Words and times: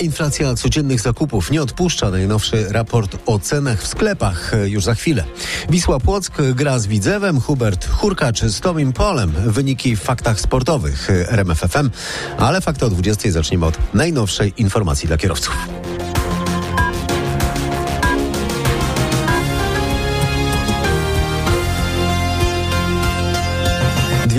Inflacja 0.00 0.54
codziennych 0.54 1.00
zakupów 1.00 1.50
nie 1.50 1.62
odpuszcza. 1.62 2.10
Najnowszy 2.10 2.66
raport 2.72 3.16
o 3.26 3.38
cenach 3.38 3.82
w 3.82 3.86
sklepach 3.86 4.54
e, 4.54 4.68
już 4.68 4.84
za 4.84 4.94
chwilę. 4.94 5.24
Wisła 5.70 6.00
Płock 6.00 6.42
gra 6.54 6.78
z 6.78 6.86
Widzewem, 6.86 7.40
Hubert 7.40 7.88
Hurkacz 7.88 8.40
z 8.40 8.60
Tomim 8.60 8.92
Polem. 8.92 9.32
Wyniki 9.46 9.96
w 9.96 10.00
faktach 10.00 10.40
sportowych 10.40 11.10
e, 11.10 11.30
RMFFM, 11.30 11.90
ale 12.38 12.60
fakty 12.60 12.86
o 12.86 12.90
20 12.90 13.30
zaczniemy 13.30 13.66
od 13.66 13.78
najnowszej 13.94 14.52
informacji 14.56 15.08
dla 15.08 15.16
kierowców. 15.16 15.68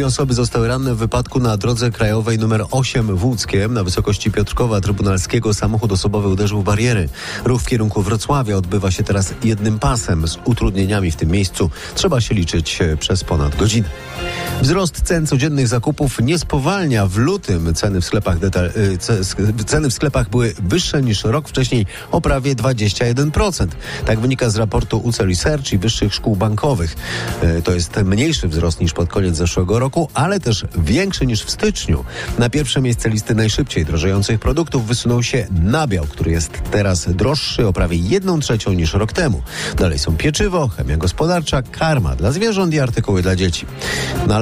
Osoby 0.06 0.34
zostały 0.34 0.68
ranne 0.68 0.96
w 0.96 0.98
wypadku 0.98 1.40
na 1.40 1.58
drodze 1.58 1.92
krajowej 1.92 2.36
nr 2.36 2.66
8 2.72 3.16
w 3.18 3.26
Łódzkiem. 3.26 3.74
Na 3.74 3.84
wysokości 3.84 4.32
Piotrkowa 4.32 4.82
Trybunalskiego 4.82 5.54
samochód 5.54 5.92
osobowy 5.92 6.28
uderzył 6.28 6.62
w 6.62 6.64
bariery. 6.64 7.10
Ruch 7.46 7.62
w 7.62 7.68
kierunku 7.68 8.02
Wrocławia 8.02 8.58
odbywa 8.58 8.92
się 8.92 9.04
teraz 9.04 9.34
jednym 9.44 9.80
pasem. 9.80 10.28
Z 10.28 10.38
utrudnieniami 10.46 11.12
w 11.12 11.16
tym 11.16 11.30
miejscu 11.30 11.70
trzeba 11.96 12.22
się 12.22 12.36
liczyć 12.36 12.82
e, 12.82 12.98
przez 12.98 13.24
ponad 13.24 13.56
godzinę. 13.56 13.90
Wzrost 14.62 15.02
cen 15.02 15.28
codziennych 15.28 15.68
zakupów 15.68 16.20
nie 16.20 16.40
spowalnia. 16.40 17.08
W 17.08 17.18
lutym 17.18 17.74
ceny 17.74 18.02
w 18.02 18.06
sklepach, 18.06 18.40
detal, 18.40 18.66
e, 18.66 19.64
ceny 19.66 19.90
w 19.90 19.94
sklepach 19.94 20.30
były 20.30 20.54
wyższe 20.60 21.02
niż 21.02 21.24
rok 21.24 21.50
wcześniej 21.50 21.86
o 22.12 22.22
prawie 22.22 22.56
21%. 22.56 23.76
Tak 24.06 24.20
wynika 24.20 24.50
z 24.50 24.56
raportu 24.56 24.98
UC 24.98 25.20
Research 25.20 25.74
i 25.74 25.78
wyższych 25.78 26.14
szkół 26.14 26.36
bankowych. 26.36 26.96
E, 27.42 27.62
to 27.62 27.74
jest 27.74 27.98
mniejszy 27.98 28.48
wzrost 28.48 28.82
niż 28.82 28.94
pod 28.94 29.10
koniec 29.10 29.36
zeszłego 29.36 29.80
roku, 29.80 30.10
ale 30.14 30.40
też 30.40 30.66
większy 30.78 31.26
niż 31.26 31.44
w 31.44 31.52
styczniu. 31.52 32.06
Na 32.40 32.50
pierwsze 32.50 32.82
miejsce 32.82 33.10
listy 33.10 33.36
najszybciej 33.36 33.86
drożejących 33.86 34.40
produktów 34.40 34.88
wysunął 34.88 35.24
się 35.24 35.48
nabiał, 35.52 36.06
który 36.06 36.32
jest 36.32 36.52
teraz 36.72 37.10
droższy 37.10 37.68
o 37.68 37.74
prawie 37.74 37.98
1 37.98 38.42
trzecią 38.42 38.74
niż 38.74 38.94
rok 38.94 39.14
temu. 39.14 39.42
Dalej 39.78 40.00
są 40.00 40.18
pieczywo, 40.18 40.68
chemia 40.68 40.98
gospodarcza, 40.98 41.62
karma 41.62 42.16
dla 42.16 42.32
zwierząt 42.32 42.74
i 42.74 42.80
artykuły 42.80 43.22
dla 43.22 43.36
dzieci. 43.36 43.66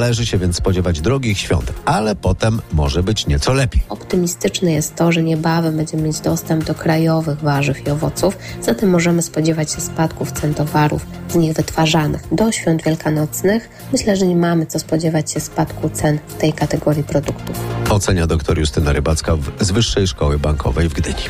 Należy 0.04 0.26
się 0.26 0.38
więc 0.38 0.56
spodziewać 0.56 1.02
drogich 1.02 1.38
świąt, 1.38 1.74
ale 1.86 2.16
potem 2.16 2.62
może 2.74 3.04
być 3.04 3.28
nieco 3.28 3.54
lepiej. 3.54 3.84
Optymistyczne 3.90 4.72
jest 4.72 4.96
to, 4.96 5.12
że 5.12 5.24
niebawem 5.24 5.78
będziemy 5.78 6.04
mieć 6.04 6.20
dostęp 6.20 6.64
do 6.64 6.76
krajowych 6.76 7.40
warzyw 7.40 7.88
i 7.88 7.90
owoców, 7.90 8.38
zatem 8.62 8.90
możemy 8.90 9.22
spodziewać 9.22 9.72
się 9.72 9.82
spadków 9.82 10.32
cen 10.32 10.54
towarów 10.54 11.06
z 11.30 11.36
nich 11.36 11.54
wytwarzanych. 11.54 12.22
Do 12.32 12.52
świąt 12.52 12.84
wielkanocnych 12.84 13.70
myślę, 13.92 14.16
że 14.16 14.28
nie 14.28 14.36
mamy 14.36 14.66
co 14.66 14.80
spodziewać 14.80 15.32
się 15.32 15.40
spadku 15.40 15.90
cen 15.90 16.20
w 16.28 16.34
tej 16.34 16.54
kategorii 16.54 17.04
produktów. 17.04 17.60
Ocenia 17.90 18.28
dr 18.28 18.60
Justyna 18.60 18.94
Rybacka 18.94 19.38
z 19.60 19.72
Wyższej 19.72 20.08
Szkoły 20.08 20.40
Bankowej 20.40 20.90
w 20.90 20.94
Gdyni. 20.94 21.24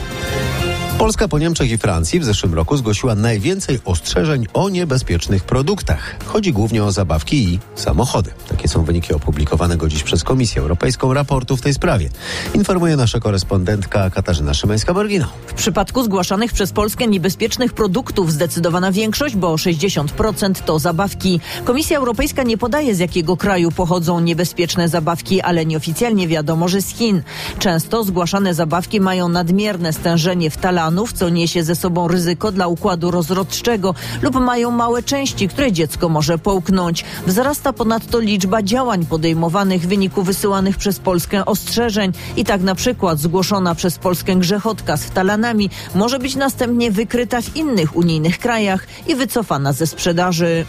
Polska 0.97 1.27
po 1.27 1.39
Niemczech 1.39 1.72
i 1.72 1.77
Francji 1.77 2.19
w 2.19 2.25
zeszłym 2.25 2.53
roku 2.53 2.77
zgłosiła 2.77 3.16
najwięcej 3.16 3.80
ostrzeżeń 3.86 4.47
o 4.53 4.69
niebezpiecznych 4.69 5.44
produktach. 5.44 6.16
Chodzi 6.25 6.53
głównie 6.53 6.83
o 6.83 6.91
zabawki 6.91 7.44
i 7.44 7.59
samochody. 7.75 8.31
Takie 8.47 8.67
są 8.67 8.83
wyniki 8.83 9.14
opublikowanego 9.14 9.88
dziś 9.88 10.03
przez 10.03 10.23
Komisję 10.23 10.61
Europejską 10.61 11.14
raportu 11.14 11.58
w 11.58 11.61
tej 11.61 11.73
sprawie. 11.73 12.09
Informuje 12.53 12.95
nasza 12.95 13.19
korespondentka 13.19 14.09
Katarzyna 14.09 14.52
Szymańska-Borgino. 14.52 15.25
W 15.47 15.53
przypadku 15.53 16.03
zgłaszanych 16.03 16.53
przez 16.53 16.71
Polskę 16.71 17.08
niebezpiecznych 17.08 17.73
produktów 17.73 18.31
zdecydowana 18.31 18.91
większość, 18.91 19.36
bo 19.36 19.55
60% 19.55 20.64
to 20.66 20.80
zabawki. 20.80 21.39
Komisja 21.64 21.97
Europejska 21.97 22.44
nie 22.44 22.58
podaje 22.58 22.95
z 22.95 22.99
jakiego 22.99 23.38
kraju 23.38 23.71
pochodzą 23.71 24.19
niebezpieczne 24.19 24.89
zabawki, 24.89 25.41
ale 25.41 25.66
nieoficjalnie 25.66 26.27
wiadomo, 26.27 26.67
że 26.67 26.81
z 26.81 26.88
Chin. 26.88 27.23
Często 27.59 28.03
zgłaszane 28.03 28.53
zabawki 28.53 29.02
mają 29.02 29.30
nadmierne 29.30 29.94
stężenie 29.94 30.49
w 30.49 30.58
talanu 30.84 31.08
co 31.14 31.30
niesie 31.30 31.64
ze 31.64 31.76
sobą 31.76 32.08
ryzyko 32.08 32.52
dla 32.52 32.67
układu 32.67 33.12
rozrodczego 33.12 33.95
lub 34.22 34.36
mają 34.36 34.72
małe 34.72 35.03
części, 35.03 35.48
które 35.48 35.72
dziecko 35.72 36.09
może 36.09 36.38
połknąć. 36.38 37.05
Wzrasta 37.27 37.73
ponadto 37.73 38.20
liczba 38.20 38.64
działań 38.64 39.05
podejmowanych 39.05 39.82
w 39.82 39.88
wyniku 39.88 40.23
wysyłanych 40.23 40.77
przez 40.77 40.99
Polskę 40.99 41.45
ostrzeżeń 41.45 42.11
i 42.38 42.45
tak 42.45 42.61
na 42.61 42.76
przykład 42.76 43.20
zgłoszona 43.20 43.76
przez 43.76 43.98
Polskę 43.98 44.36
grzechotka 44.36 44.98
z 44.98 45.10
talanami 45.10 45.70
może 45.95 46.20
być 46.20 46.36
następnie 46.36 46.92
wykryta 46.92 47.42
w 47.42 47.55
innych 47.55 47.95
unijnych 47.95 48.39
krajach 48.39 48.88
i 49.08 49.16
wycofana 49.16 49.73
ze 49.73 49.88
sprzedaży. 49.88 50.66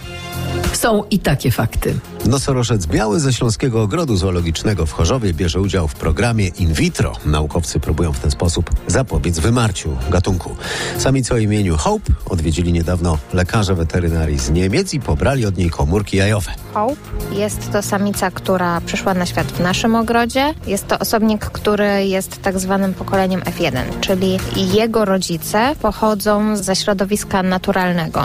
Są 0.75 1.05
i 1.11 1.19
takie 1.19 1.51
fakty. 1.51 1.95
Nosorożec 2.27 2.87
biały 2.87 3.21
ze 3.21 3.33
Śląskiego 3.33 3.83
Ogrodu 3.83 4.17
Zoologicznego 4.17 4.87
w 4.87 4.93
Chorzowie 4.93 5.35
bierze 5.35 5.61
udział 5.61 5.89
w 5.89 5.95
programie 5.95 6.49
in 6.49 6.73
vitro. 6.73 7.13
Naukowcy 7.27 7.81
próbują 7.81 8.13
w 8.13 8.19
ten 8.19 8.31
sposób 8.31 8.71
zapobiec 8.87 9.39
wymarciu 9.39 9.97
gatunku. 10.11 10.57
Samice 10.99 11.35
o 11.35 11.39
imieniu 11.39 11.77
Hope 11.77 12.13
odwiedzili 12.27 12.73
niedawno 12.73 13.19
lekarze 13.33 13.75
weterynarii 13.75 14.39
z 14.39 14.51
Niemiec 14.51 14.95
i 14.95 15.01
pobrali 15.01 15.47
od 15.47 15.57
niej 15.57 15.71
komórki 15.71 16.17
jajowe. 16.17 16.53
Hope 16.75 16.97
jest 17.33 17.73
to 17.73 17.83
samica, 17.83 18.31
która 18.31 18.81
przyszła 18.81 19.15
na 19.15 19.27
świat 19.27 19.47
w 19.47 19.61
naszym 19.61 19.95
ogrodzie. 19.95 20.55
Jest 20.67 20.87
to 20.89 20.99
osobnik, 20.99 21.45
który 21.45 22.07
jest 22.07 22.43
tak 22.43 22.59
zwanym 22.59 22.95
pokoleniem 22.95 23.41
F1, 23.41 24.01
czyli 24.01 24.39
jego 24.75 25.05
rodzice 25.05 25.77
pochodzą 25.83 26.57
ze 26.57 26.77
środowiska 26.77 27.43
naturalnego. 27.43 28.25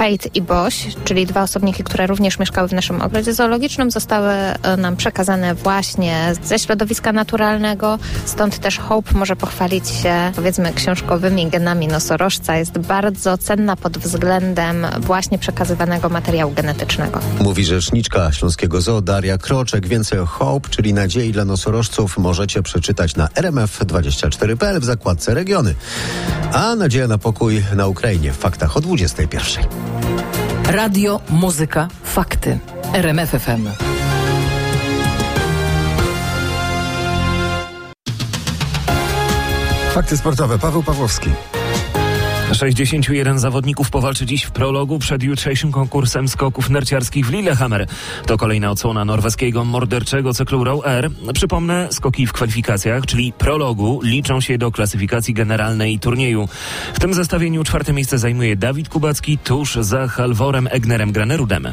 Fate 0.00 0.28
i 0.34 0.42
Boś, 0.42 0.86
czyli 1.04 1.26
dwa 1.26 1.42
osobniki, 1.42 1.84
które 1.84 2.06
również 2.06 2.38
mieszkały 2.38 2.68
w 2.68 2.72
naszym 2.72 3.02
ogrodzie 3.02 3.34
zoologicznym, 3.34 3.90
zostały 3.90 4.30
e, 4.32 4.76
nam 4.76 4.96
przekazane 4.96 5.54
właśnie 5.54 6.32
ze 6.42 6.58
środowiska 6.58 7.12
naturalnego. 7.12 7.98
Stąd 8.24 8.58
też 8.58 8.78
Hope 8.78 9.18
może 9.18 9.36
pochwalić 9.36 9.88
się, 9.88 10.32
powiedzmy, 10.36 10.72
książkowymi 10.72 11.46
genami 11.46 11.88
nosorożca. 11.88 12.56
Jest 12.56 12.78
bardzo 12.78 13.38
cenna 13.38 13.76
pod 13.76 13.98
względem 13.98 14.86
właśnie 15.00 15.38
przekazywanego 15.38 16.08
materiału 16.08 16.52
genetycznego. 16.52 17.20
Mówi 17.40 17.64
rzeczniczka 17.64 18.32
Śląskiego 18.32 18.80
Zoo 18.80 19.00
Daria 19.00 19.38
Kroczek. 19.38 19.86
Więcej 19.86 20.18
o 20.18 20.26
Hope, 20.26 20.68
czyli 20.68 20.94
nadziei 20.94 21.32
dla 21.32 21.44
nosorożców, 21.44 22.18
możecie 22.18 22.62
przeczytać 22.62 23.16
na 23.16 23.26
rmf24.pl 23.26 24.80
w 24.80 24.84
zakładce 24.84 25.34
regiony. 25.34 25.74
A 26.52 26.74
nadzieja 26.74 27.08
na 27.08 27.18
pokój 27.18 27.64
na 27.76 27.86
Ukrainie 27.86 28.32
w 28.32 28.36
faktach 28.36 28.76
o 28.76 28.80
21. 28.80 29.89
Radio, 30.70 31.20
muzyka, 31.30 31.88
fakty. 32.04 32.58
RMFFM. 32.92 33.68
Fakty 39.94 40.16
sportowe. 40.16 40.58
Paweł 40.58 40.82
Pawłowski. 40.82 41.30
61 42.60 43.38
zawodników 43.38 43.90
powalczy 43.90 44.26
dziś 44.26 44.44
w 44.44 44.50
prologu 44.50 44.98
przed 44.98 45.22
jutrzejszym 45.22 45.72
konkursem 45.72 46.28
skoków 46.28 46.70
narciarskich 46.70 47.26
w 47.26 47.32
Lillehammer. 47.32 47.86
To 48.26 48.36
kolejna 48.36 48.70
odsłona 48.70 49.04
norweskiego 49.04 49.64
morderczego 49.64 50.34
cyklu 50.34 50.64
Row 50.64 50.86
Air. 50.86 51.10
Przypomnę, 51.34 51.88
skoki 51.90 52.26
w 52.26 52.32
kwalifikacjach, 52.32 53.06
czyli 53.06 53.32
prologu, 53.32 54.00
liczą 54.02 54.40
się 54.40 54.58
do 54.58 54.70
klasyfikacji 54.70 55.34
generalnej 55.34 55.98
turnieju. 55.98 56.48
W 56.94 57.00
tym 57.00 57.14
zestawieniu 57.14 57.64
czwarte 57.64 57.92
miejsce 57.92 58.18
zajmuje 58.18 58.56
Dawid 58.56 58.88
Kubacki 58.88 59.38
tuż 59.38 59.74
za 59.74 60.08
Halvorem 60.08 60.68
Egnerem 60.70 61.12
Granerudem. 61.12 61.68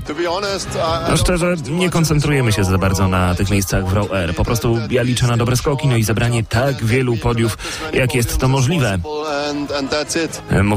No 1.10 1.18
szczerze, 1.18 1.56
nie 1.70 1.90
koncentrujemy 1.90 2.52
się 2.52 2.64
za 2.64 2.78
bardzo 2.78 3.08
na 3.08 3.36
tych 3.36 3.50
miejscach 3.50 3.88
w 3.88 3.94
Row 3.94 4.12
Air. 4.12 4.36
Po 4.36 4.46
prostu 4.46 4.78
ja 4.90 5.04
liczę 5.04 5.28
na 5.28 5.38
dobre 5.38 5.58
skoki, 5.58 5.88
no 5.88 5.98
i 5.98 6.04
zebranie 6.04 6.44
tak 6.44 6.86
wielu 6.86 7.18
podiów, 7.18 7.58
jak 7.94 8.16
jest 8.16 8.38
to 8.38 8.48
możliwe. 8.48 9.00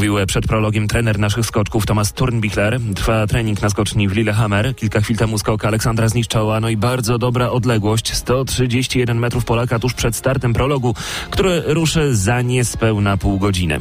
Mówił 0.00 0.16
przed 0.26 0.46
prologiem 0.46 0.88
trener 0.88 1.18
naszych 1.18 1.46
skoczków 1.46 1.86
Tomasz 1.86 2.12
Turnbichler. 2.12 2.80
Trwa 2.94 3.26
trening 3.26 3.62
na 3.62 3.70
skoczni 3.70 4.08
w 4.08 4.12
Lillehammer. 4.12 4.76
Kilka 4.76 5.00
chwil 5.00 5.16
temu 5.16 5.38
skok 5.38 5.64
Aleksandra 5.64 6.08
zniszczała, 6.08 6.60
no 6.60 6.68
i 6.68 6.76
bardzo 6.76 7.18
dobra 7.18 7.50
odległość. 7.50 8.14
131 8.14 9.18
metrów 9.18 9.44
Polaka 9.44 9.78
tuż 9.78 9.94
przed 9.94 10.16
startem 10.16 10.52
prologu, 10.52 10.94
który 11.30 11.62
ruszy 11.66 12.16
za 12.16 12.42
niespełna 12.42 13.16
pół 13.16 13.38
godziny. 13.38 13.80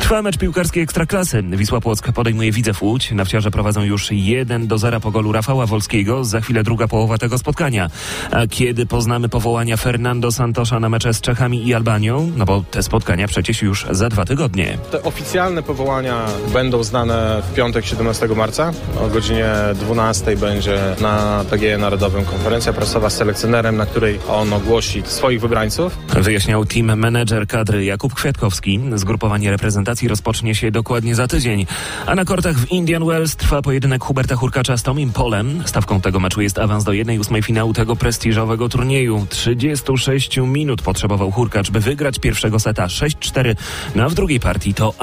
Trwa 0.00 0.22
mecz 0.22 0.38
piłkarskiej 0.38 0.82
Ekstraklasy. 0.82 1.42
Wisła 1.42 1.80
Płock 1.80 2.12
podejmuje 2.12 2.52
Widzew 2.52 2.82
Łódź. 2.82 3.10
Nawciarze 3.10 3.50
prowadzą 3.50 3.82
już 3.82 4.08
1 4.10 4.66
do 4.66 4.78
0 4.78 5.00
po 5.00 5.10
golu 5.10 5.32
Rafała 5.32 5.66
Wolskiego. 5.66 6.24
Za 6.24 6.40
chwilę 6.40 6.62
druga 6.62 6.88
połowa 6.88 7.18
tego 7.18 7.38
spotkania. 7.38 7.90
A 8.30 8.46
kiedy 8.46 8.86
poznamy 8.86 9.28
powołania 9.28 9.76
Fernando 9.76 10.32
Santosza 10.32 10.80
na 10.80 10.88
mecze 10.88 11.14
z 11.14 11.20
Czechami 11.20 11.68
i 11.68 11.74
Albanią? 11.74 12.32
No 12.36 12.44
bo 12.44 12.64
te 12.70 12.82
spotkania 12.82 13.28
przecież 13.28 13.62
już 13.62 13.86
za 13.90 14.08
dwa 14.08 14.24
tygodnie. 14.24 14.78
Te 14.90 15.02
oficjalne 15.02 15.57
Oficjalne 15.58 15.76
powołania 15.76 16.26
będą 16.52 16.82
znane 16.82 17.42
w 17.50 17.54
piątek 17.54 17.84
17 17.84 18.28
marca. 18.28 18.72
O 19.00 19.08
godzinie 19.08 19.46
12 19.74 20.36
będzie 20.36 20.78
na 21.00 21.44
PGE 21.50 21.78
Narodowym 21.78 22.24
konferencja 22.24 22.72
prasowa 22.72 23.10
z 23.10 23.16
selekcjonerem, 23.16 23.76
na 23.76 23.86
której 23.86 24.18
on 24.28 24.52
ogłosi 24.52 25.02
swoich 25.06 25.40
wybrańców. 25.40 25.98
Wyjaśniał 26.08 26.64
team 26.64 26.98
manager 26.98 27.46
kadry 27.46 27.84
Jakub 27.84 28.14
Kwiatkowski. 28.14 28.80
Zgrupowanie 28.94 29.50
reprezentacji 29.50 30.08
rozpocznie 30.08 30.54
się 30.54 30.70
dokładnie 30.70 31.14
za 31.14 31.28
tydzień. 31.28 31.66
A 32.06 32.14
na 32.14 32.24
kortach 32.24 32.56
w 32.56 32.72
Indian 32.72 33.06
Wells 33.06 33.36
trwa 33.36 33.62
pojedynek 33.62 34.04
Huberta 34.04 34.36
Hurkacza 34.36 34.76
z 34.76 34.82
Tomim 34.82 35.12
Polem. 35.12 35.62
Stawką 35.66 36.00
tego 36.00 36.20
meczu 36.20 36.40
jest 36.40 36.58
awans 36.58 36.84
do 36.84 36.92
1-8 36.92 37.42
finału 37.42 37.72
tego 37.72 37.96
prestiżowego 37.96 38.68
turnieju. 38.68 39.26
36 39.28 40.36
minut 40.36 40.82
potrzebował 40.82 41.30
Hurkacz, 41.30 41.70
by 41.70 41.80
wygrać 41.80 42.18
pierwszego 42.18 42.60
seta 42.60 42.86
6-4. 42.86 43.54
No 43.94 44.04
a 44.04 44.08
w 44.08 44.14
drugiej 44.14 44.40
partii 44.40 44.74
to 44.74 44.94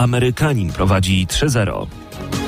Amerykanin 0.46 0.72
prowadzi 0.72 1.26
3-0. 1.26 2.45